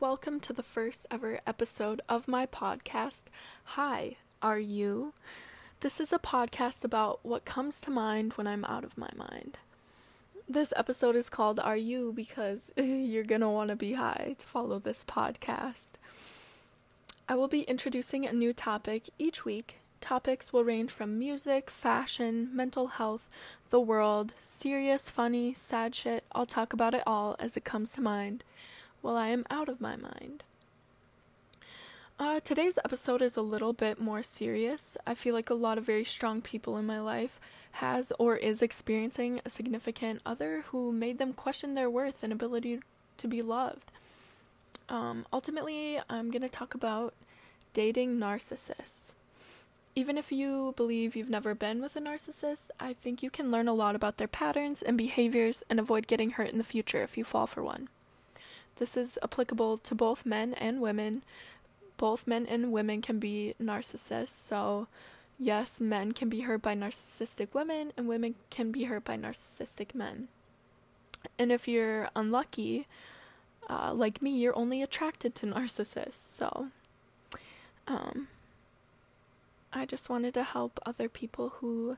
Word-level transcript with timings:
Welcome 0.00 0.40
to 0.40 0.52
the 0.52 0.64
first 0.64 1.06
ever 1.10 1.38
episode 1.46 2.02
of 2.08 2.28
my 2.28 2.44
podcast. 2.44 3.22
Hi, 3.64 4.16
are 4.42 4.58
you? 4.58 5.14
This 5.80 6.00
is 6.00 6.12
a 6.12 6.18
podcast 6.18 6.84
about 6.84 7.20
what 7.22 7.46
comes 7.46 7.78
to 7.80 7.90
mind 7.90 8.32
when 8.34 8.46
I'm 8.46 8.64
out 8.66 8.84
of 8.84 8.98
my 8.98 9.08
mind. 9.16 9.58
This 10.46 10.72
episode 10.76 11.16
is 11.16 11.30
called 11.30 11.58
Are 11.60 11.76
You 11.76 12.12
because 12.12 12.72
you're 12.76 13.24
gonna 13.24 13.50
want 13.50 13.70
to 13.70 13.76
be 13.76 13.94
high 13.94 14.34
to 14.38 14.46
follow 14.46 14.78
this 14.78 15.02
podcast. 15.04 15.86
I 17.28 17.36
will 17.36 17.48
be 17.48 17.62
introducing 17.62 18.26
a 18.26 18.32
new 18.32 18.52
topic 18.52 19.08
each 19.18 19.46
week. 19.46 19.78
Topics 20.02 20.52
will 20.52 20.64
range 20.64 20.90
from 20.90 21.18
music, 21.18 21.70
fashion, 21.70 22.50
mental 22.52 22.88
health, 22.88 23.28
the 23.70 23.80
world, 23.80 24.34
serious, 24.40 25.08
funny, 25.08 25.54
sad 25.54 25.94
shit. 25.94 26.24
I'll 26.32 26.44
talk 26.44 26.74
about 26.74 26.92
it 26.92 27.04
all 27.06 27.36
as 27.38 27.56
it 27.56 27.64
comes 27.64 27.88
to 27.90 28.02
mind 28.02 28.42
while 29.02 29.16
I 29.16 29.28
am 29.28 29.44
out 29.50 29.68
of 29.68 29.80
my 29.80 29.96
mind. 29.96 30.42
Uh, 32.18 32.40
today's 32.40 32.78
episode 32.82 33.20
is 33.20 33.36
a 33.36 33.42
little 33.42 33.74
bit 33.74 34.00
more 34.00 34.22
serious. 34.22 34.96
I 35.06 35.14
feel 35.14 35.34
like 35.34 35.50
a 35.50 35.54
lot 35.54 35.76
of 35.76 35.84
very 35.84 36.04
strong 36.04 36.40
people 36.40 36.78
in 36.78 36.86
my 36.86 36.98
life 36.98 37.38
has 37.72 38.10
or 38.18 38.36
is 38.36 38.62
experiencing 38.62 39.42
a 39.44 39.50
significant 39.50 40.22
other 40.24 40.64
who 40.68 40.92
made 40.92 41.18
them 41.18 41.34
question 41.34 41.74
their 41.74 41.90
worth 41.90 42.22
and 42.22 42.32
ability 42.32 42.80
to 43.18 43.28
be 43.28 43.42
loved. 43.42 43.90
Um, 44.88 45.26
ultimately, 45.30 46.00
I'm 46.08 46.30
going 46.30 46.40
to 46.40 46.48
talk 46.48 46.74
about 46.74 47.12
dating 47.74 48.16
narcissists. 48.16 49.12
Even 49.94 50.16
if 50.16 50.32
you 50.32 50.72
believe 50.76 51.16
you've 51.16 51.28
never 51.28 51.54
been 51.54 51.82
with 51.82 51.96
a 51.96 52.00
narcissist, 52.00 52.68
I 52.80 52.94
think 52.94 53.22
you 53.22 53.28
can 53.28 53.50
learn 53.50 53.68
a 53.68 53.74
lot 53.74 53.94
about 53.94 54.16
their 54.16 54.28
patterns 54.28 54.80
and 54.80 54.96
behaviors 54.96 55.62
and 55.68 55.78
avoid 55.78 56.06
getting 56.06 56.30
hurt 56.30 56.50
in 56.50 56.58
the 56.58 56.64
future 56.64 57.02
if 57.02 57.18
you 57.18 57.24
fall 57.24 57.46
for 57.46 57.62
one. 57.62 57.88
This 58.76 58.96
is 58.96 59.18
applicable 59.22 59.78
to 59.78 59.94
both 59.94 60.26
men 60.26 60.54
and 60.54 60.80
women. 60.80 61.24
Both 61.96 62.26
men 62.26 62.46
and 62.46 62.72
women 62.72 63.00
can 63.00 63.18
be 63.18 63.54
narcissists, 63.60 64.28
so 64.28 64.86
yes, 65.38 65.80
men 65.80 66.12
can 66.12 66.28
be 66.28 66.40
hurt 66.40 66.60
by 66.60 66.74
narcissistic 66.74 67.54
women, 67.54 67.92
and 67.96 68.06
women 68.06 68.34
can 68.50 68.70
be 68.70 68.84
hurt 68.84 69.04
by 69.04 69.16
narcissistic 69.16 69.94
men. 69.94 70.28
And 71.38 71.50
if 71.50 71.66
you're 71.66 72.08
unlucky, 72.14 72.86
uh, 73.68 73.94
like 73.94 74.20
me, 74.20 74.30
you're 74.38 74.56
only 74.56 74.82
attracted 74.82 75.34
to 75.36 75.46
narcissists, 75.46 76.14
so 76.14 76.68
um, 77.88 78.28
I 79.72 79.86
just 79.86 80.08
wanted 80.10 80.34
to 80.34 80.42
help 80.42 80.78
other 80.84 81.08
people 81.08 81.54
who 81.60 81.96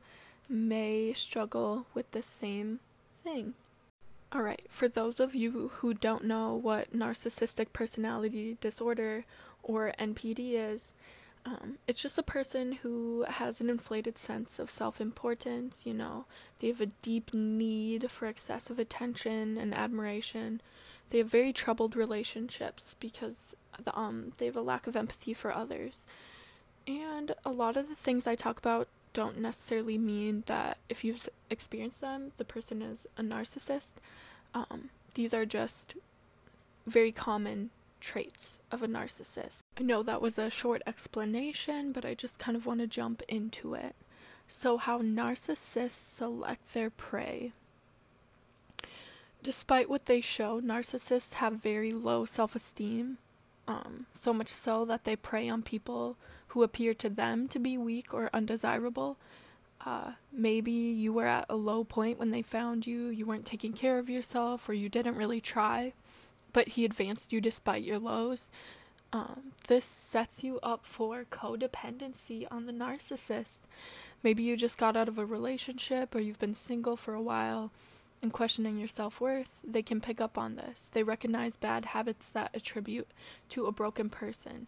may 0.49 1.12
struggle 1.12 1.87
with 1.93 2.11
the 2.12 2.23
same 2.23 2.81
thing. 3.25 3.55
Alright, 4.34 4.67
for 4.69 4.89
those 4.89 5.21
of 5.21 5.34
you 5.34 5.71
who 5.77 5.95
don't 5.95 6.25
know 6.25 6.55
what 6.55 6.93
narcissistic 6.93 7.73
personality 7.73 8.59
disorder 8.61 9.25
or 9.62 9.95
NPD 9.98 10.53
is, 10.53 10.91
um, 11.47 11.79
it's 11.87 12.03
just 12.03 12.19
a 12.19 12.23
person 12.23 12.73
who 12.73 13.25
has 13.27 13.59
an 13.61 13.71
inflated 13.71 14.19
sense 14.19 14.59
of 14.59 14.71
self 14.71 15.01
importance, 15.01 15.83
you 15.87 15.95
know, 15.95 16.27
they 16.59 16.67
have 16.67 16.83
a 16.83 16.87
deep 16.87 17.33
need 17.33 18.11
for 18.11 18.27
excessive 18.27 18.79
attention 18.79 19.56
and 19.56 19.73
admiration. 19.73 20.61
They 21.09 21.19
have 21.19 21.29
very 21.29 21.55
troubled 21.55 21.97
relationships 21.97 22.95
because 23.01 23.56
the, 23.83 23.97
um, 23.99 24.33
they 24.37 24.44
have 24.44 24.56
a 24.56 24.61
lack 24.61 24.87
of 24.87 24.94
empathy 24.94 25.33
for 25.33 25.55
others. 25.55 26.06
And 26.87 27.34
a 27.47 27.50
lot 27.50 27.78
of 27.78 27.88
the 27.88 27.94
things 27.94 28.27
I 28.27 28.34
talk 28.34 28.59
about 28.59 28.88
don't 29.19 29.41
necessarily 29.41 29.99
mean 29.99 30.45
that 30.47 30.79
if 30.89 31.03
you've 31.03 31.29
experienced 31.51 32.01
them, 32.01 32.31
the 32.37 32.45
person 32.45 32.81
is 32.81 33.05
a 33.17 33.23
narcissist. 33.23 33.91
Um, 34.55 34.91
these 35.15 35.34
are 35.34 35.45
just 35.45 35.97
very 36.87 37.11
common 37.11 37.71
traits 38.01 38.61
of 38.71 38.81
a 38.81 38.87
narcissist. 38.87 39.65
I 39.77 39.83
know 39.83 40.05
that 40.05 40.23
was 40.23 40.39
a 40.39 40.51
short 40.51 40.83
explanation, 40.87 41.91
but 41.91 42.05
I 42.05 42.15
just 42.15 42.39
kind 42.39 42.56
of 42.56 42.65
want 42.65 42.79
to 42.79 42.87
jump 42.87 43.25
into 43.27 43.75
it. 43.75 43.97
So, 44.47 44.77
how 44.77 45.01
narcissists 45.01 45.91
select 45.91 46.73
their 46.73 46.89
prey. 46.89 47.50
Despite 49.43 49.91
what 49.91 50.06
they 50.06 50.21
show, 50.21 50.61
narcissists 50.61 51.35
have 51.35 51.61
very 51.61 51.91
low 51.91 52.25
self 52.25 52.55
esteem, 52.55 53.19
um, 53.69 54.06
so 54.12 54.33
much 54.33 54.49
so 54.49 54.84
that 54.84 55.05
they 55.05 55.15
prey 55.15 55.49
on 55.49 55.62
people 55.62 56.17
who 56.49 56.65
appear 56.65 56.95
to 56.95 57.09
them 57.09 57.47
to 57.47 57.61
be 57.61 57.79
weak 57.79 58.12
or 58.12 58.31
undesirable 58.33 59.17
uh, 59.84 60.12
maybe 60.33 60.73
you 60.73 61.12
were 61.12 61.27
at 61.27 61.47
a 61.49 61.56
low 61.56 61.84
point 61.84 62.19
when 62.19 62.31
they 62.31 62.43
found 62.43 62.87
you, 62.87 63.06
you 63.09 63.25
weren't 63.25 63.47
taking 63.47 63.73
care 63.73 63.99
of 63.99 64.11
yourself, 64.11 64.69
or 64.69 64.73
you 64.73 64.89
didn't 64.89 65.17
really 65.17 65.41
try, 65.41 65.93
but 66.53 66.69
he 66.69 66.84
advanced 66.84 67.33
you 67.33 67.41
despite 67.41 67.83
your 67.84 67.99
lows. 67.99 68.51
Um, 69.12 69.53
this 69.69 69.87
sets 69.87 70.43
you 70.43 70.59
up 70.62 70.85
for 70.85 71.25
codependency 71.25 72.47
on 72.50 72.67
the 72.67 72.73
narcissist. 72.73 73.61
Maybe 74.23 74.43
you 74.43 74.56
just 74.56 74.79
got 74.79 74.97
out 74.97 75.09
of 75.09 75.17
a 75.17 75.25
relationship 75.25 76.15
or 76.15 76.21
you've 76.21 76.41
been 76.41 76.55
single 76.55 76.97
for 76.97 77.15
a 77.15 77.23
while 77.23 77.71
and 78.23 78.33
questioning 78.33 78.79
your 78.79 78.89
self 78.89 79.21
worth. 79.21 79.61
They 79.65 79.83
can 79.83 80.01
pick 80.01 80.21
up 80.21 80.37
on 80.37 80.56
this. 80.56 80.91
They 80.93 81.03
recognize 81.03 81.56
bad 81.56 81.87
habits 81.87 82.29
that 82.31 82.51
attribute 82.55 83.09
to 83.51 83.67
a 83.67 83.73
broken 83.73 84.09
person, 84.11 84.67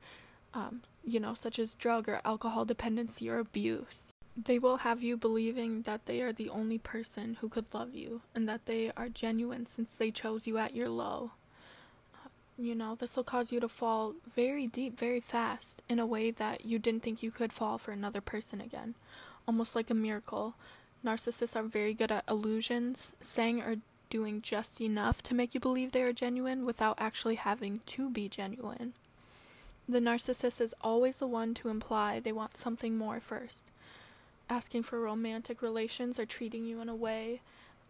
um, 0.54 0.82
you 1.04 1.20
know, 1.20 1.34
such 1.34 1.58
as 1.58 1.74
drug 1.74 2.08
or 2.08 2.20
alcohol 2.24 2.64
dependency 2.64 3.28
or 3.28 3.38
abuse. 3.38 4.12
They 4.36 4.58
will 4.58 4.78
have 4.78 5.02
you 5.02 5.16
believing 5.16 5.82
that 5.82 6.06
they 6.06 6.22
are 6.22 6.32
the 6.32 6.48
only 6.48 6.78
person 6.78 7.36
who 7.40 7.48
could 7.48 7.66
love 7.74 7.94
you 7.94 8.22
and 8.34 8.48
that 8.48 8.66
they 8.66 8.90
are 8.96 9.08
genuine 9.08 9.66
since 9.66 9.90
they 9.98 10.10
chose 10.10 10.46
you 10.46 10.56
at 10.56 10.74
your 10.74 10.88
low. 10.88 11.32
Uh, 12.14 12.28
you 12.56 12.74
know, 12.74 12.94
this 12.94 13.16
will 13.16 13.24
cause 13.24 13.50
you 13.52 13.60
to 13.60 13.68
fall 13.68 14.14
very 14.34 14.66
deep 14.66 14.98
very 14.98 15.20
fast 15.20 15.82
in 15.88 15.98
a 15.98 16.06
way 16.06 16.30
that 16.30 16.64
you 16.64 16.78
didn't 16.78 17.02
think 17.02 17.22
you 17.22 17.30
could 17.30 17.52
fall 17.52 17.76
for 17.76 17.90
another 17.90 18.20
person 18.20 18.60
again. 18.60 18.94
Almost 19.48 19.74
like 19.74 19.90
a 19.90 19.94
miracle. 19.94 20.54
Narcissists 21.04 21.56
are 21.56 21.62
very 21.62 21.94
good 21.94 22.12
at 22.12 22.24
illusions, 22.28 23.12
saying 23.20 23.62
or 23.62 23.76
doing 24.10 24.42
just 24.42 24.80
enough 24.80 25.22
to 25.22 25.34
make 25.34 25.54
you 25.54 25.60
believe 25.60 25.92
they 25.92 26.02
are 26.02 26.12
genuine 26.12 26.66
without 26.66 26.96
actually 26.98 27.36
having 27.36 27.80
to 27.86 28.10
be 28.10 28.28
genuine. 28.28 28.92
The 29.88 30.00
narcissist 30.00 30.60
is 30.60 30.74
always 30.82 31.16
the 31.16 31.26
one 31.26 31.54
to 31.54 31.68
imply 31.68 32.20
they 32.20 32.32
want 32.32 32.56
something 32.56 32.96
more 32.96 33.20
first 33.20 33.64
asking 34.50 34.82
for 34.82 35.00
romantic 35.00 35.62
relations 35.62 36.18
or 36.18 36.26
treating 36.26 36.66
you 36.66 36.80
in 36.80 36.88
a 36.88 36.94
way, 36.94 37.40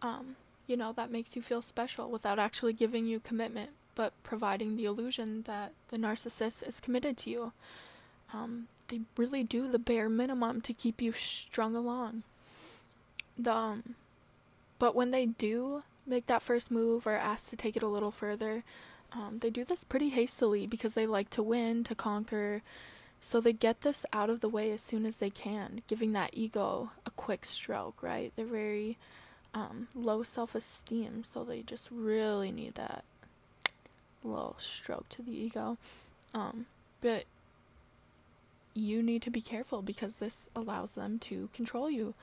um, 0.02 0.36
you 0.66 0.76
know, 0.76 0.92
that 0.92 1.10
makes 1.10 1.34
you 1.34 1.42
feel 1.42 1.62
special 1.62 2.10
without 2.10 2.38
actually 2.38 2.74
giving 2.74 3.06
you 3.06 3.18
commitment, 3.18 3.70
but 3.94 4.12
providing 4.22 4.76
the 4.76 4.84
illusion 4.84 5.42
that 5.46 5.72
the 5.88 5.96
narcissist 5.96 6.66
is 6.66 6.78
committed 6.78 7.16
to 7.16 7.30
you. 7.30 7.52
Um, 8.32 8.68
they 8.88 9.00
really 9.16 9.42
do 9.42 9.68
the 9.68 9.78
bare 9.78 10.08
minimum 10.08 10.60
to 10.62 10.74
keep 10.74 11.00
you 11.00 11.12
strung 11.12 11.74
along. 11.74 12.22
The, 13.42 13.54
um, 13.54 13.94
but 14.78 14.94
when 14.94 15.10
they 15.10 15.26
do 15.26 15.82
make 16.06 16.26
that 16.26 16.42
first 16.42 16.70
move 16.70 17.06
or 17.06 17.14
ask 17.14 17.48
to 17.50 17.56
take 17.56 17.76
it 17.76 17.82
a 17.82 17.88
little 17.88 18.10
further, 18.10 18.64
um, 19.12 19.38
they 19.40 19.50
do 19.50 19.64
this 19.64 19.84
pretty 19.84 20.10
hastily 20.10 20.66
because 20.66 20.94
they 20.94 21.06
like 21.06 21.30
to 21.30 21.42
win, 21.42 21.84
to 21.84 21.94
conquer, 21.94 22.62
so 23.20 23.40
they 23.40 23.52
get 23.52 23.82
this 23.82 24.06
out 24.12 24.30
of 24.30 24.40
the 24.40 24.48
way 24.48 24.72
as 24.72 24.80
soon 24.80 25.04
as 25.04 25.16
they 25.16 25.30
can, 25.30 25.82
giving 25.86 26.12
that 26.12 26.30
ego 26.32 26.90
a 27.04 27.10
quick 27.10 27.44
stroke, 27.44 28.02
right? 28.02 28.32
They're 28.34 28.46
very 28.46 28.96
um, 29.52 29.88
low 29.94 30.22
self 30.22 30.54
esteem, 30.54 31.24
so 31.24 31.44
they 31.44 31.62
just 31.62 31.88
really 31.90 32.50
need 32.50 32.76
that 32.76 33.04
little 34.24 34.56
stroke 34.58 35.08
to 35.10 35.22
the 35.22 35.32
ego. 35.32 35.76
Um, 36.32 36.66
but 37.02 37.24
you 38.72 39.02
need 39.02 39.22
to 39.22 39.30
be 39.30 39.40
careful 39.40 39.82
because 39.82 40.16
this 40.16 40.48
allows 40.54 40.92
them 40.92 41.18
to 41.18 41.50
control 41.52 41.90
you. 41.90 42.14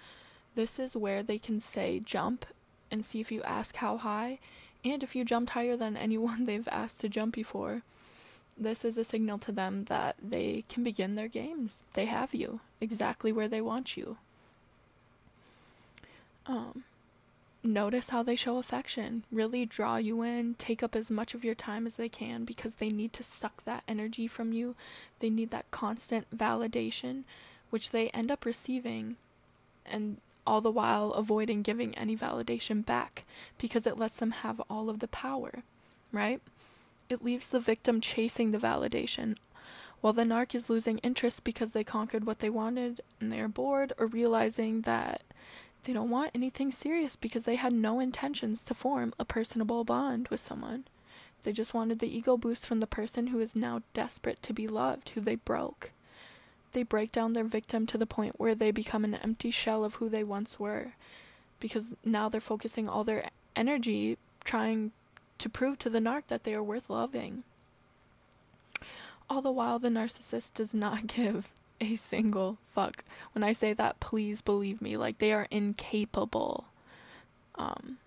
This 0.58 0.80
is 0.80 0.96
where 0.96 1.22
they 1.22 1.38
can 1.38 1.60
say 1.60 2.02
jump 2.04 2.46
and 2.90 3.06
see 3.06 3.22
if 3.22 3.32
you 3.32 3.44
ask 3.44 3.78
how 3.78 3.98
high, 3.98 4.40
and 4.84 5.04
if 5.04 5.16
you 5.16 5.24
jumped 5.24 5.52
higher 5.52 5.78
than 5.78 5.96
anyone 6.08 6.46
they've 6.46 6.68
asked 6.70 7.00
to 7.02 7.10
jump 7.10 7.36
before 7.36 7.84
this 8.60 8.84
is 8.84 8.98
a 8.98 9.04
signal 9.04 9.38
to 9.40 9.52
them 9.52 9.86
that 9.86 10.16
they 10.22 10.64
can 10.68 10.84
begin 10.84 11.16
their 11.16 11.28
games. 11.28 11.80
They 11.94 12.06
have 12.06 12.34
you 12.34 12.60
exactly 12.82 13.32
where 13.32 13.48
they 13.48 13.62
want 13.62 13.96
you. 13.96 14.18
Um, 16.48 16.84
notice 17.64 18.10
how 18.10 18.24
they 18.24 18.36
show 18.36 18.58
affection. 18.58 19.24
Really 19.32 19.66
draw 19.66 19.98
you 19.98 20.22
in, 20.24 20.56
take 20.56 20.82
up 20.82 20.96
as 20.96 21.12
much 21.12 21.34
of 21.34 21.44
your 21.44 21.56
time 21.56 21.86
as 21.86 21.96
they 21.96 22.10
can 22.10 22.46
because 22.46 22.76
they 22.76 22.90
need 22.90 23.14
to 23.14 23.24
suck 23.24 23.64
that 23.66 23.84
energy 23.88 24.28
from 24.28 24.54
you. 24.54 24.76
They 25.20 25.30
need 25.30 25.52
that 25.52 25.70
constant 25.72 26.36
validation, 26.36 27.24
which 27.70 27.92
they 27.92 28.10
end 28.10 28.32
up 28.32 28.46
receiving, 28.46 29.18
and 29.86 30.18
all 30.48 30.62
the 30.62 30.72
while 30.72 31.12
avoiding 31.12 31.62
giving 31.62 31.94
any 31.96 32.16
validation 32.16 32.86
back 32.86 33.26
because 33.58 33.86
it 33.86 34.00
lets 34.00 34.16
them 34.16 34.32
have 34.32 34.62
all 34.70 34.90
of 34.90 35.00
the 35.00 35.08
power, 35.08 35.64
right? 36.12 36.42
It 37.10 37.24
leaves 37.24 37.50
the 37.50 37.60
victim 37.60 38.02
chasing 38.02 38.52
the 38.52 38.58
validation, 38.58 39.36
while 40.02 40.14
the 40.14 40.24
narc 40.24 40.56
is 40.56 40.70
losing 40.70 40.98
interest 41.00 41.44
because 41.44 41.72
they 41.72 41.84
conquered 41.84 42.26
what 42.26 42.40
they 42.40 42.50
wanted 42.50 43.02
and 43.20 43.32
they 43.32 43.40
are 43.40 43.48
bored 43.48 43.94
or 43.98 44.08
realizing 44.08 44.82
that 44.82 45.22
they 45.84 45.94
don't 45.94 46.10
want 46.10 46.32
anything 46.34 46.72
serious 46.72 47.16
because 47.16 47.44
they 47.44 47.56
had 47.56 47.74
no 47.74 48.00
intentions 48.00 48.64
to 48.64 48.74
form 48.74 49.14
a 49.20 49.26
personable 49.26 49.84
bond 49.84 50.28
with 50.30 50.40
someone. 50.40 50.86
They 51.44 51.52
just 51.54 51.74
wanted 51.74 52.00
the 52.00 52.14
ego 52.14 52.36
boost 52.36 52.66
from 52.66 52.80
the 52.80 52.88
person 52.88 53.28
who 53.28 53.40
is 53.40 53.56
now 53.56 53.82
desperate 53.94 54.42
to 54.44 54.54
be 54.54 54.68
loved, 54.68 55.10
who 55.10 55.22
they 55.22 55.36
broke. 55.36 55.92
They 56.74 56.84
break 56.84 57.12
down 57.12 57.34
their 57.34 57.44
victim 57.44 57.86
to 57.88 57.98
the 57.98 58.06
point 58.06 58.40
where 58.40 58.56
they 58.56 58.72
become 58.72 59.04
an 59.04 59.16
empty 59.16 59.52
shell 59.52 59.84
of 59.84 59.96
who 59.96 60.10
they 60.10 60.24
once 60.24 60.60
were, 60.60 60.94
because 61.60 61.94
now 62.04 62.30
they're 62.30 62.42
focusing 62.42 62.88
all 62.88 63.04
their 63.04 63.30
energy 63.56 64.18
trying 64.44 64.92
to 65.40 65.50
prove 65.50 65.80
to 65.80 65.90
the 65.90 66.00
narc 66.00 66.24
that 66.28 66.44
they 66.44 66.54
are 66.54 66.64
worth 66.64 66.90
loving. 66.90 67.44
All 69.30 69.42
the 69.42 69.52
while, 69.52 69.80
the 69.80 69.90
narcissist 69.90 70.54
does 70.54 70.74
not 70.74 71.08
give 71.16 71.50
a 71.80 71.96
single 71.96 72.58
fuck. 72.74 73.04
When 73.34 73.44
I 73.44 73.54
say 73.54 73.74
that, 73.74 74.00
please 74.00 74.42
believe 74.42 74.82
me. 74.82 74.98
Like, 74.98 75.20
they 75.20 75.34
are 75.34 75.48
incapable. 75.52 76.68
Um, 77.56 77.98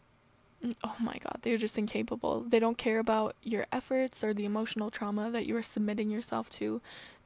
oh 0.85 0.97
my 1.01 1.17
god, 1.23 1.39
they're 1.43 1.57
just 1.57 1.79
incapable. 1.79 2.41
They 2.41 2.59
don't 2.59 2.79
care 2.79 2.99
about 2.99 3.35
your 3.43 3.67
efforts 3.73 4.23
or 4.23 4.33
the 4.33 4.45
emotional 4.45 4.91
trauma 4.91 5.31
that 5.31 5.47
you 5.47 5.57
are 5.57 5.63
submitting 5.63 6.11
yourself 6.11 6.51
to. 6.51 6.81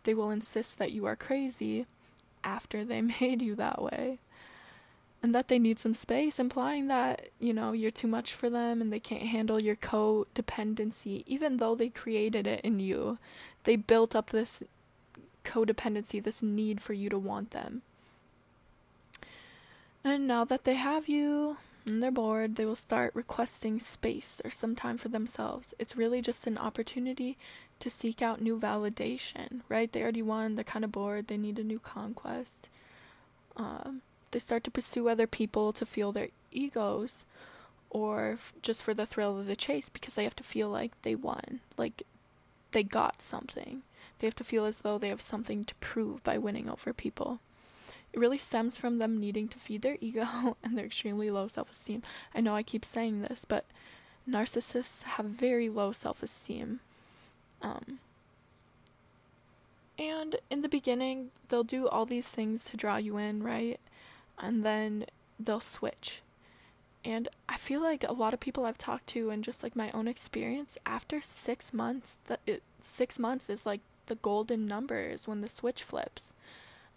They 0.04 0.14
will 0.14 0.30
insist 0.30 0.78
that 0.78 0.92
you 0.92 1.06
are 1.06 1.16
crazy 1.16 1.86
after 2.42 2.84
they 2.84 3.00
made 3.20 3.42
you 3.42 3.54
that 3.56 3.82
way. 3.82 4.18
And 5.22 5.34
that 5.34 5.48
they 5.48 5.58
need 5.58 5.78
some 5.78 5.94
space, 5.94 6.38
implying 6.38 6.88
that, 6.88 7.30
you 7.40 7.54
know, 7.54 7.72
you're 7.72 7.90
too 7.90 8.06
much 8.06 8.34
for 8.34 8.50
them 8.50 8.82
and 8.82 8.92
they 8.92 9.00
can't 9.00 9.22
handle 9.22 9.58
your 9.58 9.74
codependency, 9.74 11.24
even 11.26 11.56
though 11.56 11.74
they 11.74 11.88
created 11.88 12.46
it 12.46 12.60
in 12.60 12.78
you. 12.78 13.18
They 13.64 13.76
built 13.76 14.14
up 14.14 14.30
this 14.30 14.62
codependency, 15.42 16.22
this 16.22 16.42
need 16.42 16.82
for 16.82 16.92
you 16.92 17.08
to 17.08 17.18
want 17.18 17.52
them. 17.52 17.80
And 20.04 20.26
now 20.26 20.44
that 20.44 20.64
they 20.64 20.74
have 20.74 21.08
you 21.08 21.56
and 21.86 22.02
they're 22.02 22.10
bored, 22.10 22.56
they 22.56 22.64
will 22.64 22.74
start 22.74 23.14
requesting 23.14 23.78
space 23.78 24.40
or 24.44 24.50
some 24.50 24.74
time 24.74 24.96
for 24.96 25.08
themselves. 25.08 25.74
It's 25.78 25.96
really 25.96 26.22
just 26.22 26.46
an 26.46 26.56
opportunity 26.56 27.36
to 27.80 27.90
seek 27.90 28.22
out 28.22 28.40
new 28.40 28.58
validation, 28.58 29.60
right? 29.68 29.92
They 29.92 30.02
already 30.02 30.22
won, 30.22 30.54
they're 30.54 30.64
kind 30.64 30.84
of 30.84 30.92
bored, 30.92 31.26
they 31.26 31.36
need 31.36 31.58
a 31.58 31.64
new 31.64 31.78
conquest. 31.78 32.68
Um, 33.56 34.00
they 34.30 34.38
start 34.38 34.64
to 34.64 34.70
pursue 34.70 35.08
other 35.08 35.26
people 35.26 35.72
to 35.74 35.84
feel 35.84 36.10
their 36.10 36.28
egos 36.50 37.26
or 37.90 38.32
f- 38.32 38.52
just 38.62 38.82
for 38.82 38.94
the 38.94 39.06
thrill 39.06 39.38
of 39.38 39.46
the 39.46 39.56
chase 39.56 39.88
because 39.88 40.14
they 40.14 40.24
have 40.24 40.36
to 40.36 40.42
feel 40.42 40.68
like 40.68 40.90
they 41.02 41.14
won, 41.14 41.60
like 41.76 42.02
they 42.72 42.82
got 42.82 43.22
something. 43.22 43.82
They 44.18 44.26
have 44.26 44.34
to 44.36 44.44
feel 44.44 44.64
as 44.64 44.78
though 44.78 44.98
they 44.98 45.08
have 45.08 45.20
something 45.20 45.64
to 45.64 45.74
prove 45.76 46.22
by 46.24 46.38
winning 46.38 46.68
over 46.68 46.92
people. 46.92 47.40
It 48.14 48.20
really 48.20 48.38
stems 48.38 48.76
from 48.76 48.98
them 48.98 49.18
needing 49.18 49.48
to 49.48 49.58
feed 49.58 49.82
their 49.82 49.98
ego 50.00 50.56
and 50.62 50.78
their 50.78 50.86
extremely 50.86 51.30
low 51.32 51.48
self 51.48 51.72
esteem. 51.72 52.04
I 52.32 52.40
know 52.40 52.54
I 52.54 52.62
keep 52.62 52.84
saying 52.84 53.22
this, 53.22 53.44
but 53.44 53.64
narcissists 54.28 55.02
have 55.02 55.26
very 55.26 55.68
low 55.68 55.90
self 55.90 56.22
esteem. 56.22 56.78
Um, 57.60 57.98
and 59.98 60.36
in 60.48 60.62
the 60.62 60.68
beginning, 60.68 61.30
they'll 61.48 61.64
do 61.64 61.88
all 61.88 62.06
these 62.06 62.28
things 62.28 62.62
to 62.64 62.76
draw 62.76 62.98
you 62.98 63.16
in, 63.16 63.42
right? 63.42 63.80
And 64.38 64.64
then 64.64 65.06
they'll 65.40 65.58
switch. 65.58 66.22
And 67.04 67.26
I 67.48 67.56
feel 67.56 67.82
like 67.82 68.04
a 68.04 68.12
lot 68.12 68.32
of 68.32 68.38
people 68.38 68.64
I've 68.64 68.78
talked 68.78 69.08
to, 69.08 69.30
and 69.30 69.42
just 69.42 69.64
like 69.64 69.74
my 69.74 69.90
own 69.90 70.06
experience, 70.06 70.78
after 70.86 71.20
six 71.20 71.72
months, 71.72 72.18
that 72.26 72.40
it, 72.46 72.62
six 72.80 73.18
months 73.18 73.50
is 73.50 73.66
like 73.66 73.80
the 74.06 74.14
golden 74.14 74.68
numbers 74.68 75.26
when 75.26 75.40
the 75.40 75.48
switch 75.48 75.82
flips. 75.82 76.32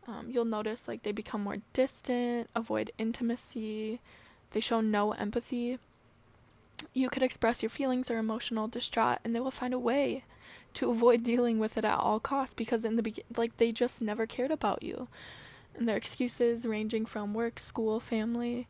Um, 0.07 0.29
you'll 0.31 0.45
notice 0.45 0.87
like 0.87 1.03
they 1.03 1.11
become 1.11 1.43
more 1.43 1.57
distant, 1.73 2.49
avoid 2.55 2.91
intimacy, 2.97 3.99
they 4.51 4.61
show 4.61 4.79
no 4.79 5.11
empathy. 5.11 5.77
You 6.93 7.09
could 7.09 7.23
express 7.23 7.61
your 7.61 7.69
feelings 7.69 8.09
or 8.09 8.17
emotional 8.17 8.67
distraught, 8.67 9.19
and 9.23 9.35
they 9.35 9.39
will 9.39 9.51
find 9.51 9.73
a 9.73 9.79
way 9.79 10.23
to 10.75 10.89
avoid 10.89 11.23
dealing 11.23 11.59
with 11.59 11.77
it 11.77 11.83
at 11.83 11.97
all 11.97 12.19
costs 12.19 12.53
because 12.53 12.85
in 12.85 12.95
the 12.95 13.03
beginning, 13.03 13.33
like 13.35 13.57
they 13.57 13.71
just 13.71 14.01
never 14.01 14.25
cared 14.25 14.51
about 14.51 14.81
you. 14.81 15.09
And 15.75 15.87
their 15.87 15.97
excuses 15.97 16.65
ranging 16.65 17.05
from 17.05 17.33
work, 17.33 17.59
school, 17.59 17.99
family. 17.99 18.67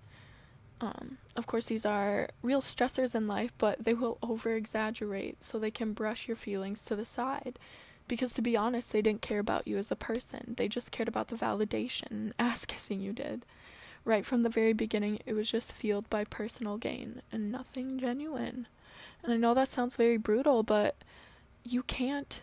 Um, 0.81 1.17
of 1.35 1.47
course, 1.47 1.67
these 1.67 1.85
are 1.85 2.29
real 2.41 2.61
stressors 2.61 3.13
in 3.13 3.27
life, 3.27 3.51
but 3.57 3.83
they 3.83 3.93
will 3.93 4.17
over 4.23 4.55
exaggerate 4.55 5.43
so 5.43 5.59
they 5.59 5.71
can 5.71 5.93
brush 5.93 6.27
your 6.27 6.37
feelings 6.37 6.81
to 6.83 6.95
the 6.95 7.05
side 7.05 7.59
because 8.07 8.33
to 8.33 8.41
be 8.41 8.57
honest, 8.57 8.91
they 8.91 9.01
didn't 9.01 9.21
care 9.21 9.39
about 9.39 9.67
you 9.67 9.77
as 9.77 9.91
a 9.91 9.95
person. 9.95 10.53
They 10.57 10.67
just 10.67 10.91
cared 10.91 11.07
about 11.07 11.27
the 11.27 11.35
validation 11.35 12.11
and 12.11 12.33
ass 12.39 12.65
kissing 12.65 13.01
you 13.01 13.13
did. 13.13 13.45
Right 14.05 14.25
from 14.25 14.43
the 14.43 14.49
very 14.49 14.73
beginning, 14.73 15.19
it 15.25 15.33
was 15.33 15.51
just 15.51 15.73
fueled 15.73 16.09
by 16.09 16.23
personal 16.23 16.77
gain 16.77 17.21
and 17.31 17.51
nothing 17.51 17.99
genuine. 17.99 18.67
And 19.21 19.33
I 19.33 19.37
know 19.37 19.53
that 19.53 19.69
sounds 19.69 19.97
very 19.97 20.17
brutal, 20.17 20.63
but 20.63 20.95
you 21.63 21.83
can't 21.83 22.41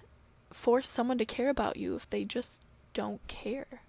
force 0.50 0.88
someone 0.88 1.18
to 1.18 1.24
care 1.24 1.48
about 1.48 1.76
you 1.76 1.94
if 1.94 2.08
they 2.10 2.24
just 2.24 2.60
don't 2.92 3.26
care. 3.26 3.82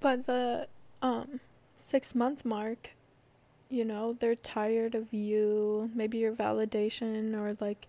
But 0.00 0.26
the 0.26 0.66
um 1.00 1.40
6 1.76 2.14
month 2.14 2.44
mark, 2.44 2.90
you 3.70 3.84
know, 3.84 4.14
they're 4.18 4.34
tired 4.34 4.94
of 4.94 5.12
you, 5.12 5.90
maybe 5.94 6.18
your 6.18 6.32
validation 6.32 7.34
or 7.36 7.54
like 7.60 7.86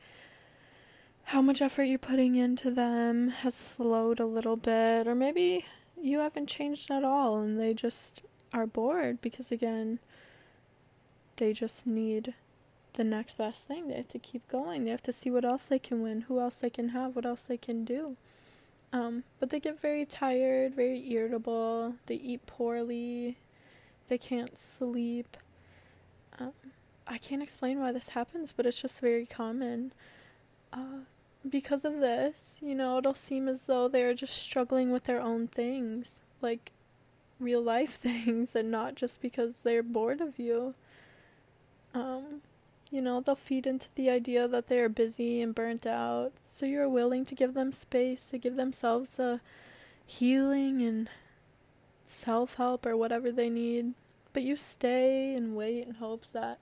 how 1.26 1.42
much 1.42 1.62
effort 1.62 1.84
you're 1.84 1.98
putting 1.98 2.36
into 2.36 2.70
them 2.72 3.30
has 3.30 3.56
slowed 3.56 4.20
a 4.20 4.26
little 4.26 4.56
bit, 4.56 5.08
or 5.08 5.16
maybe 5.16 5.66
you 6.02 6.20
haven't 6.20 6.48
changed 6.48 6.92
at 6.92 7.04
all 7.04 7.40
and 7.40 7.60
they 7.60 7.74
just 7.74 8.22
are 8.54 8.68
bored 8.68 9.22
because, 9.22 9.52
again, 9.52 10.00
they 11.38 11.54
just 11.54 11.88
need 11.88 12.34
the 12.94 13.04
next 13.04 13.38
best 13.38 13.68
thing. 13.68 13.88
They 13.88 13.96
have 13.96 14.10
to 14.10 14.20
keep 14.20 14.48
going, 14.50 14.84
they 14.84 14.92
have 14.92 15.04
to 15.04 15.14
see 15.14 15.32
what 15.32 15.46
else 15.46 15.66
they 15.66 15.80
can 15.80 16.02
win, 16.02 16.22
who 16.22 16.40
else 16.40 16.56
they 16.56 16.70
can 16.70 16.90
have, 16.90 17.16
what 17.16 17.26
else 17.26 17.44
they 17.44 17.58
can 17.58 17.86
do. 17.86 18.18
Um, 18.92 19.24
but 19.40 19.50
they 19.50 19.60
get 19.60 19.80
very 19.80 20.06
tired, 20.06 20.76
very 20.76 21.12
irritable, 21.12 21.96
they 22.06 22.16
eat 22.16 22.46
poorly, 22.46 23.38
they 24.08 24.20
can't 24.20 24.60
sleep. 24.60 25.36
Um, 26.38 26.54
I 27.08 27.18
can't 27.18 27.42
explain 27.42 27.80
why 27.80 27.92
this 27.92 28.10
happens, 28.10 28.52
but 28.52 28.68
it's 28.68 28.82
just 28.82 29.02
very 29.02 29.26
common. 29.26 29.94
Uh, 30.74 31.06
because 31.48 31.86
of 31.86 32.00
this, 32.00 32.58
you 32.62 32.74
know, 32.74 32.98
it'll 32.98 33.14
seem 33.14 33.48
as 33.48 33.64
though 33.64 33.88
they're 33.88 34.14
just 34.14 34.36
struggling 34.36 34.92
with 34.92 35.04
their 35.04 35.22
own 35.22 35.48
things, 35.48 36.22
like 36.42 36.72
real 37.40 37.62
life 37.62 37.94
things, 37.96 38.56
and 38.56 38.72
not 38.72 38.96
just 38.96 39.22
because 39.22 39.62
they're 39.62 39.84
bored 39.84 40.22
of 40.22 40.40
you. 40.40 40.74
Um, 41.94 42.42
you 42.92 43.02
know, 43.02 43.22
they'll 43.22 43.36
feed 43.36 43.68
into 43.68 43.90
the 43.96 44.10
idea 44.10 44.48
that 44.48 44.68
they 44.68 44.80
are 44.80 44.90
busy 44.90 45.42
and 45.42 45.54
burnt 45.54 45.86
out, 45.86 46.32
so 46.44 46.66
you're 46.66 46.90
willing 46.90 47.26
to 47.26 47.36
give 47.36 47.54
them 47.54 47.72
space 47.72 48.26
to 48.28 48.38
give 48.38 48.56
themselves 48.56 49.12
the 49.12 49.42
healing 50.06 50.82
and 50.82 51.10
self 52.06 52.56
help 52.56 52.86
or 52.86 52.96
whatever 52.98 53.32
they 53.32 53.50
need, 53.50 53.94
but 54.32 54.44
you 54.44 54.56
stay 54.56 55.34
and 55.36 55.56
wait 55.56 55.86
in 55.86 55.96
hopes 55.96 56.30
that 56.30 56.60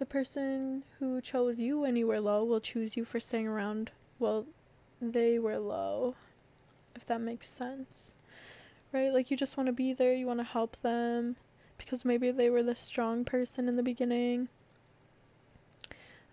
the 0.00 0.06
person 0.06 0.82
who 0.98 1.20
chose 1.20 1.60
you 1.60 1.78
when 1.78 1.94
you 1.94 2.06
were 2.06 2.20
low 2.20 2.42
will 2.42 2.58
choose 2.58 2.96
you 2.96 3.04
for 3.04 3.20
staying 3.20 3.46
around 3.46 3.90
well, 4.18 4.46
they 5.00 5.38
were 5.38 5.58
low, 5.58 6.14
if 6.96 7.04
that 7.04 7.20
makes 7.20 7.48
sense. 7.48 8.14
Right? 8.92 9.12
Like, 9.12 9.30
you 9.30 9.36
just 9.36 9.56
want 9.56 9.66
to 9.68 9.72
be 9.72 9.92
there, 9.92 10.14
you 10.14 10.26
want 10.26 10.40
to 10.40 10.44
help 10.44 10.80
them 10.80 11.36
because 11.76 12.04
maybe 12.04 12.30
they 12.30 12.48
were 12.48 12.62
the 12.62 12.74
strong 12.74 13.24
person 13.26 13.68
in 13.68 13.76
the 13.76 13.82
beginning. 13.82 14.48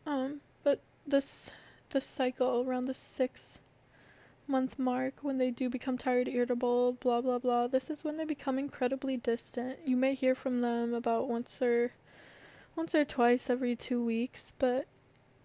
Um, 0.06 0.40
but 0.64 0.80
this 1.06 1.52
this 1.90 2.06
cycle 2.06 2.64
around 2.66 2.86
the 2.86 2.94
six 2.94 3.60
month 4.48 4.80
mark 4.80 5.16
when 5.22 5.38
they 5.38 5.52
do 5.52 5.70
become 5.70 5.98
tired, 5.98 6.30
irritable, 6.30 6.94
blah 6.94 7.20
blah 7.20 7.40
blah, 7.40 7.68
this 7.68 7.90
is 7.90 8.06
when 8.06 8.16
they 8.16 8.26
become 8.26 8.58
incredibly 8.58 9.18
distant. 9.18 9.80
You 9.86 9.98
may 9.98 10.16
hear 10.16 10.36
from 10.36 10.62
them 10.62 10.94
about 10.94 11.28
once 11.30 11.62
or 11.62 11.92
once 12.78 12.94
or 12.94 13.04
twice 13.04 13.50
every 13.50 13.76
two 13.76 14.02
weeks, 14.04 14.54
but 14.60 14.86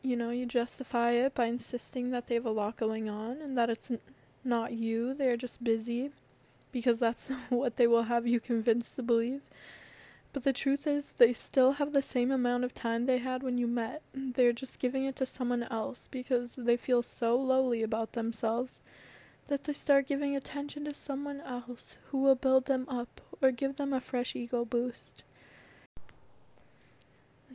you 0.03 0.17
know, 0.17 0.31
you 0.31 0.45
justify 0.45 1.13
it 1.13 1.35
by 1.35 1.47
insisting 1.47 2.11
that 2.11 2.27
they 2.27 2.35
have 2.35 2.45
a 2.45 2.51
lot 2.51 2.77
going 2.77 3.09
on 3.09 3.41
and 3.41 3.57
that 3.57 3.71
it's 3.71 3.91
n- 3.91 4.01
not 4.45 4.73
you, 4.73 5.15
they're 5.15 5.37
just 5.37 5.65
busy 5.65 6.11
because 6.73 6.99
that's 6.99 7.31
what 7.49 7.77
they 7.77 7.87
will 7.87 8.05
have 8.05 8.27
you 8.27 8.39
convinced 8.39 8.97
to 8.97 9.03
believe. 9.03 9.41
But 10.33 10.45
the 10.45 10.53
truth 10.53 10.87
is, 10.87 11.13
they 11.13 11.33
still 11.33 11.73
have 11.73 11.93
the 11.93 12.03
same 12.03 12.31
amount 12.31 12.65
of 12.65 12.75
time 12.75 13.07
they 13.07 13.19
had 13.19 13.43
when 13.43 13.59
you 13.59 13.67
met. 13.67 14.03
They're 14.15 14.53
just 14.53 14.79
giving 14.79 15.05
it 15.05 15.17
to 15.17 15.27
someone 15.27 15.63
else 15.65 16.09
because 16.11 16.57
they 16.57 16.77
feel 16.77 17.03
so 17.03 17.37
lowly 17.37 17.83
about 17.83 18.13
themselves 18.13 18.83
that 19.49 19.65
they 19.65 19.73
start 19.73 20.09
giving 20.09 20.35
attention 20.35 20.85
to 20.85 20.95
someone 20.95 21.41
else 21.43 21.97
who 22.11 22.19
will 22.19 22.35
build 22.35 22.67
them 22.67 22.87
up 22.89 23.21
or 23.41 23.51
give 23.51 23.77
them 23.77 23.93
a 23.93 24.01
fresh 24.01 24.35
ego 24.35 24.65
boost. 24.65 25.23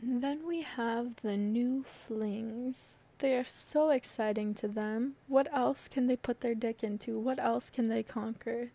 Then 0.02 0.46
we 0.46 0.62
have 0.62 1.16
the 1.22 1.36
new 1.36 1.82
flings. 1.82 2.96
They 3.18 3.36
are 3.36 3.44
so 3.44 3.90
exciting 3.90 4.54
to 4.54 4.68
them. 4.68 5.14
What 5.26 5.48
else 5.52 5.88
can 5.88 6.06
they 6.06 6.16
put 6.16 6.40
their 6.40 6.54
dick 6.54 6.84
into? 6.84 7.18
What 7.18 7.38
else 7.40 7.68
can 7.70 7.88
they 7.88 8.02
conquer? 8.02 8.70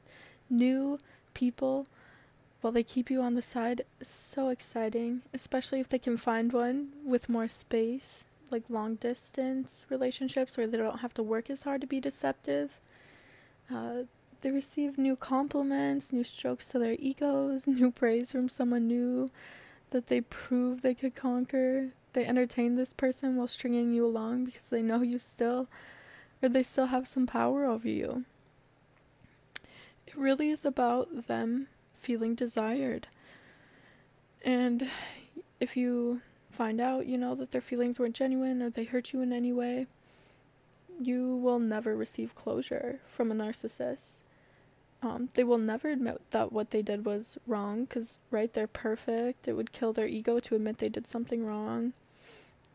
New 0.49 0.99
people, 1.33 1.87
while 2.61 2.73
they 2.73 2.83
keep 2.83 3.09
you 3.09 3.21
on 3.21 3.35
the 3.35 3.41
side, 3.41 3.83
so 4.01 4.49
exciting, 4.49 5.21
especially 5.33 5.79
if 5.79 5.87
they 5.89 5.99
can 5.99 6.17
find 6.17 6.51
one 6.51 6.89
with 7.05 7.29
more 7.29 7.47
space. 7.47 8.25
like 8.51 8.63
long 8.69 8.95
distance 8.95 9.85
relationships 9.89 10.57
where 10.57 10.67
they 10.67 10.77
don't 10.77 10.99
have 10.99 11.13
to 11.15 11.23
work 11.23 11.49
as 11.49 11.63
hard 11.63 11.81
to 11.81 11.87
be 11.87 11.99
deceptive. 11.99 12.79
Uh, 13.73 14.03
they 14.41 14.51
receive 14.51 14.97
new 14.97 15.15
compliments, 15.15 16.11
new 16.13 16.23
strokes 16.23 16.67
to 16.67 16.77
their 16.79 16.95
egos, 16.99 17.65
new 17.67 17.89
praise 17.91 18.31
from 18.31 18.49
someone 18.49 18.87
new 18.87 19.31
that 19.93 20.07
they 20.07 20.21
prove 20.21 20.81
they 20.81 20.95
could 20.95 21.15
conquer. 21.15 21.89
They 22.11 22.25
entertain 22.25 22.75
this 22.75 22.91
person 22.93 23.35
while 23.37 23.47
stringing 23.47 23.93
you 23.93 24.05
along 24.05 24.45
because 24.45 24.67
they 24.67 24.81
know 24.81 25.01
you 25.01 25.17
still, 25.17 25.67
or 26.41 26.49
they 26.49 26.63
still 26.63 26.87
have 26.87 27.07
some 27.07 27.25
power 27.25 27.63
over 27.65 27.87
you. 27.87 28.25
It 30.05 30.15
really 30.15 30.49
is 30.49 30.65
about 30.65 31.27
them 31.27 31.67
feeling 31.93 32.35
desired. 32.35 33.07
And 34.43 34.89
if 35.59 35.77
you 35.77 36.21
find 36.51 36.81
out, 36.81 37.05
you 37.05 37.17
know, 37.17 37.35
that 37.35 37.51
their 37.51 37.61
feelings 37.61 37.99
weren't 37.99 38.15
genuine 38.15 38.61
or 38.61 38.69
they 38.69 38.83
hurt 38.83 39.13
you 39.13 39.21
in 39.21 39.31
any 39.31 39.53
way, 39.53 39.87
you 40.99 41.35
will 41.37 41.59
never 41.59 41.95
receive 41.95 42.35
closure 42.35 42.99
from 43.07 43.31
a 43.31 43.35
narcissist. 43.35 44.13
Um, 45.03 45.29
they 45.33 45.43
will 45.43 45.57
never 45.57 45.89
admit 45.89 46.21
that 46.31 46.53
what 46.53 46.71
they 46.71 46.81
did 46.81 47.05
was 47.05 47.37
wrong 47.45 47.83
because, 47.83 48.17
right, 48.31 48.51
they're 48.53 48.67
perfect. 48.67 49.49
It 49.49 49.53
would 49.53 49.73
kill 49.73 49.91
their 49.91 50.07
ego 50.07 50.39
to 50.39 50.55
admit 50.55 50.77
they 50.77 50.87
did 50.87 51.07
something 51.07 51.45
wrong. 51.45 51.91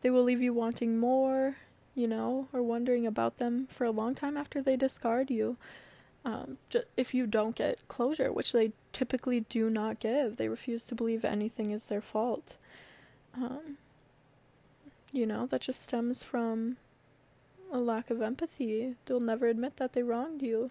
They 0.01 0.11
will 0.11 0.23
leave 0.23 0.41
you 0.41 0.53
wanting 0.53 0.99
more, 0.99 1.57
you 1.95 2.07
know, 2.07 2.47
or 2.53 2.61
wondering 2.61 3.07
about 3.07 3.39
them 3.39 3.65
for 3.67 3.83
a 3.83 3.91
long 3.91 4.13
time 4.13 4.37
after 4.37 4.61
they 4.61 4.77
discard 4.77 5.31
you. 5.31 5.57
Um, 6.23 6.59
ju- 6.69 6.83
if 6.95 7.15
you 7.15 7.25
don't 7.25 7.55
get 7.55 7.87
closure, 7.87 8.31
which 8.31 8.51
they 8.51 8.73
typically 8.93 9.41
do 9.41 9.69
not 9.69 9.99
give, 9.99 10.35
they 10.35 10.49
refuse 10.49 10.85
to 10.85 10.95
believe 10.95 11.25
anything 11.25 11.71
is 11.71 11.85
their 11.85 12.01
fault. 12.01 12.57
Um, 13.35 13.77
you 15.11 15.25
know, 15.25 15.47
that 15.47 15.61
just 15.61 15.81
stems 15.81 16.21
from 16.21 16.77
a 17.71 17.79
lack 17.79 18.11
of 18.11 18.21
empathy. 18.21 18.95
They'll 19.05 19.19
never 19.19 19.47
admit 19.47 19.77
that 19.77 19.93
they 19.93 20.03
wronged 20.03 20.43
you. 20.43 20.69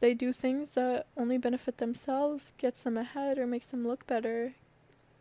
They 0.00 0.14
do 0.14 0.32
things 0.32 0.70
that 0.70 1.06
only 1.16 1.38
benefit 1.38 1.78
themselves, 1.78 2.52
gets 2.58 2.82
them 2.82 2.96
ahead, 2.96 3.38
or 3.38 3.46
makes 3.46 3.66
them 3.66 3.86
look 3.86 4.06
better. 4.06 4.54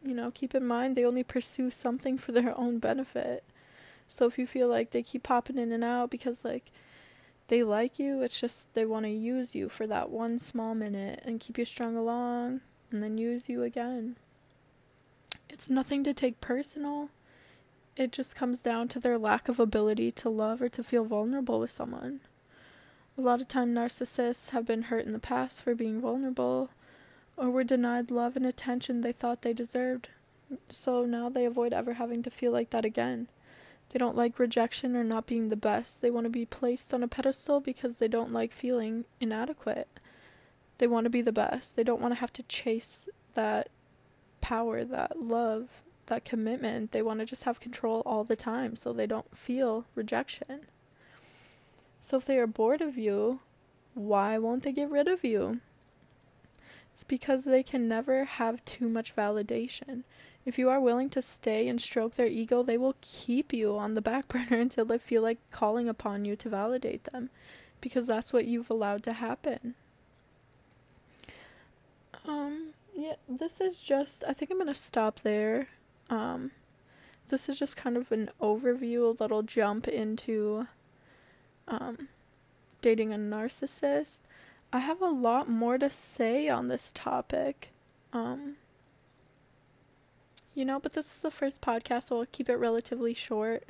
You 0.04 0.14
know, 0.14 0.32
keep 0.32 0.54
in 0.54 0.66
mind 0.66 0.96
they 0.96 1.06
only 1.06 1.24
pursue 1.24 1.72
something 1.72 2.18
for 2.18 2.32
their 2.32 2.58
own 2.58 2.80
benefit. 2.80 3.44
So 4.08 4.26
if 4.26 4.38
you 4.38 4.46
feel 4.46 4.68
like 4.68 4.92
they 4.92 5.02
keep 5.02 5.24
popping 5.24 5.58
in 5.58 5.72
and 5.72 5.84
out 5.84 6.10
because, 6.10 6.44
like, 6.44 6.72
they 7.48 7.64
like 7.64 8.00
you, 8.00 8.22
it's 8.22 8.40
just 8.40 8.74
they 8.74 8.86
want 8.86 9.06
to 9.06 9.12
use 9.12 9.56
you 9.56 9.70
for 9.70 9.86
that 9.88 10.10
one 10.10 10.40
small 10.40 10.76
minute 10.76 11.22
and 11.24 11.40
keep 11.40 11.58
you 11.58 11.66
strung 11.66 11.96
along 11.96 12.62
and 12.92 13.04
then 13.04 13.18
use 13.18 13.50
you 13.50 13.64
again. 13.64 14.16
It's 15.50 15.70
nothing 15.70 16.04
to 16.04 16.14
take 16.14 16.42
personal. 16.42 17.10
It 17.96 18.12
just 18.12 18.36
comes 18.36 18.62
down 18.62 18.88
to 18.90 19.00
their 19.00 19.18
lack 19.18 19.48
of 19.48 19.60
ability 19.60 20.12
to 20.14 20.30
love 20.30 20.62
or 20.62 20.70
to 20.70 20.84
feel 20.84 21.06
vulnerable 21.06 21.60
with 21.60 21.70
someone. 21.70 22.22
A 23.18 23.22
lot 23.22 23.40
of 23.40 23.48
time 23.48 23.74
narcissists 23.74 24.50
have 24.50 24.66
been 24.66 24.84
hurt 24.84 25.06
in 25.06 25.14
the 25.14 25.20
past 25.20 25.62
for 25.62 25.74
being 25.74 26.02
vulnerable 26.02 26.70
or 27.38 27.50
were 27.50 27.64
denied 27.64 28.12
love 28.12 28.36
and 28.36 28.46
attention 28.46 29.02
they 29.02 29.14
thought 29.14 29.42
they 29.42 29.54
deserved. 29.54 30.10
So 30.70 31.06
now 31.06 31.30
they 31.30 31.46
avoid 31.46 31.72
ever 31.72 31.94
having 31.94 32.24
to 32.24 32.30
feel 32.30 32.52
like 32.52 32.72
that 32.72 32.84
again. 32.84 33.28
They 33.90 34.00
don't 34.00 34.18
like 34.18 34.38
rejection 34.38 34.98
or 34.98 35.04
not 35.04 35.28
being 35.28 35.48
the 35.48 35.56
best. 35.56 36.02
They 36.02 36.12
want 36.12 36.26
to 36.26 36.30
be 36.30 36.46
placed 36.46 36.94
on 36.94 37.04
a 37.04 37.08
pedestal 37.08 37.62
because 37.62 37.96
they 37.96 38.10
don't 38.10 38.34
like 38.34 38.52
feeling 38.52 39.06
inadequate. 39.22 39.88
They 40.78 40.88
want 40.88 41.06
to 41.06 41.10
be 41.10 41.22
the 41.22 41.32
best. 41.32 41.78
They 41.78 41.84
don't 41.84 42.02
want 42.02 42.14
to 42.14 42.20
have 42.20 42.34
to 42.34 42.44
chase 42.44 43.08
that 43.34 43.70
power, 44.42 44.84
that 44.84 45.22
love, 45.22 45.70
that 46.08 46.26
commitment. 46.26 46.92
They 46.92 47.02
want 47.02 47.22
to 47.22 47.26
just 47.26 47.46
have 47.46 47.62
control 47.62 48.04
all 48.06 48.26
the 48.26 48.36
time 48.36 48.76
so 48.76 48.92
they 48.92 49.08
don't 49.08 49.38
feel 49.38 49.86
rejection. 49.96 50.68
So 52.06 52.18
if 52.18 52.26
they 52.26 52.38
are 52.38 52.46
bored 52.46 52.82
of 52.82 53.00
you, 53.00 53.40
why 53.96 54.38
won't 54.38 54.62
they 54.62 54.72
get 54.72 54.92
rid 54.92 55.08
of 55.08 55.24
you? 55.24 55.60
It's 56.94 57.04
because 57.04 57.46
they 57.46 57.64
can 57.64 57.88
never 57.88 58.26
have 58.26 58.64
too 58.64 58.88
much 58.88 59.16
validation. 59.16 60.04
If 60.46 60.60
you 60.60 60.70
are 60.70 60.80
willing 60.80 61.10
to 61.10 61.22
stay 61.24 61.68
and 61.68 61.82
stroke 61.82 62.14
their 62.14 62.28
ego, 62.28 62.62
they 62.62 62.78
will 62.78 62.96
keep 63.02 63.52
you 63.52 63.80
on 63.80 63.96
the 63.96 64.04
back 64.04 64.28
burner 64.28 64.62
until 64.62 64.86
they 64.86 65.00
feel 65.00 65.24
like 65.24 65.40
calling 65.50 65.90
upon 65.90 66.26
you 66.26 66.36
to 66.36 66.48
validate 66.48 67.06
them, 67.06 67.32
because 67.82 68.06
that's 68.06 68.32
what 68.32 68.46
you've 68.46 68.70
allowed 68.70 69.02
to 69.02 69.14
happen. 69.14 69.74
Um, 72.28 72.76
yeah, 72.94 73.16
this 73.28 73.60
is 73.60 73.82
just, 73.82 74.24
I 74.28 74.34
think 74.34 74.52
I'm 74.52 74.68
to 74.68 74.76
stop 74.76 75.22
there. 75.22 75.70
Um, 76.12 76.52
this 77.30 77.50
is 77.50 77.58
just 77.58 77.76
kind 77.76 77.98
of 77.98 78.12
an 78.12 78.30
overview, 78.40 79.06
a 79.06 79.24
little 79.24 79.42
jump 79.42 79.88
into 79.88 80.68
um, 81.68 82.10
dating 82.82 83.14
a 83.14 83.18
narcissist. 83.18 84.20
I 84.72 84.80
have 84.80 85.02
a 85.02 85.08
lot 85.08 85.50
more 85.50 85.78
to 85.78 85.90
say 85.90 86.50
on 86.50 86.68
this 86.68 86.92
topic. 86.94 87.70
Um, 88.14 88.56
you 90.54 90.66
know, 90.66 90.80
but 90.80 90.94
this 90.94 91.16
is 91.16 91.22
the 91.22 91.32
first 91.32 91.62
podcast, 91.62 92.08
so 92.08 92.20
I'll 92.20 92.26
keep 92.26 92.50
it 92.50 92.56
relatively 92.56 93.14
short. 93.14 93.64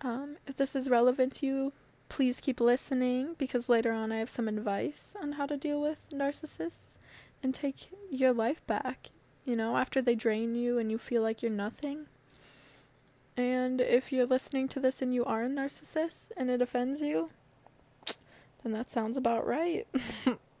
Um, 0.00 0.36
if 0.46 0.56
this 0.56 0.74
is 0.76 0.90
relevant 0.90 1.34
to 1.34 1.46
you, 1.46 1.72
please 2.08 2.40
keep 2.40 2.60
listening 2.60 3.34
because 3.38 3.68
later 3.68 3.92
on 3.92 4.12
I 4.12 4.18
have 4.18 4.30
some 4.30 4.48
advice 4.48 5.16
on 5.20 5.32
how 5.32 5.46
to 5.46 5.56
deal 5.56 5.80
with 5.80 6.00
narcissists 6.12 6.98
and 7.42 7.54
take 7.54 7.90
your 8.10 8.32
life 8.32 8.66
back. 8.66 9.10
You 9.44 9.56
know, 9.56 9.76
after 9.76 10.02
they 10.02 10.14
drain 10.14 10.54
you 10.54 10.78
and 10.78 10.90
you 10.90 10.98
feel 10.98 11.22
like 11.22 11.42
you're 11.42 11.50
nothing. 11.50 12.06
And 13.36 13.80
if 13.80 14.12
you're 14.12 14.26
listening 14.26 14.66
to 14.68 14.80
this 14.80 15.02
and 15.02 15.14
you 15.14 15.24
are 15.24 15.44
a 15.44 15.48
narcissist 15.48 16.30
and 16.36 16.50
it 16.50 16.62
offends 16.62 17.02
you, 17.02 17.30
then 18.62 18.72
that 18.72 18.90
sounds 18.90 19.16
about 19.16 19.46
right. 19.46 19.86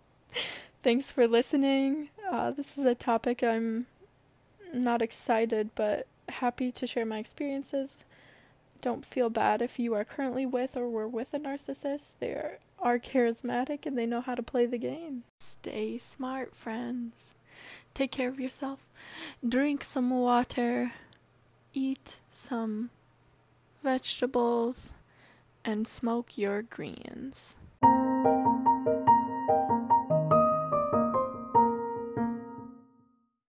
Thanks 0.82 1.10
for 1.10 1.26
listening. 1.26 2.10
Uh, 2.30 2.50
this 2.50 2.76
is 2.76 2.84
a 2.84 2.94
topic 2.94 3.42
I'm 3.42 3.86
not 4.74 5.00
excited 5.00 5.70
but 5.74 6.06
happy 6.28 6.70
to 6.72 6.86
share 6.86 7.06
my 7.06 7.18
experiences. 7.18 7.96
Don't 8.82 9.06
feel 9.06 9.30
bad 9.30 9.62
if 9.62 9.78
you 9.78 9.94
are 9.94 10.04
currently 10.04 10.44
with 10.44 10.76
or 10.76 10.88
were 10.88 11.08
with 11.08 11.32
a 11.32 11.38
narcissist. 11.38 12.10
They 12.20 12.30
are, 12.30 12.58
are 12.78 12.98
charismatic 12.98 13.86
and 13.86 13.96
they 13.96 14.06
know 14.06 14.20
how 14.20 14.34
to 14.34 14.42
play 14.42 14.66
the 14.66 14.78
game. 14.78 15.22
Stay 15.40 15.96
smart, 15.96 16.54
friends. 16.54 17.32
Take 17.94 18.12
care 18.12 18.28
of 18.28 18.38
yourself. 18.38 18.86
Drink 19.46 19.82
some 19.82 20.10
water 20.10 20.92
eat 21.76 22.20
some 22.30 22.88
vegetables 23.82 24.94
and 25.62 25.86
smoke 25.86 26.38
your 26.38 26.62
greens. 26.62 27.54